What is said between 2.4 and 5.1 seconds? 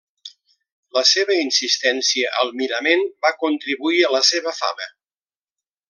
al mirament va contribuir a la seva fama.